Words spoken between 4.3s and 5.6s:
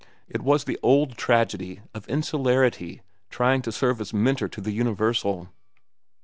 to the universal.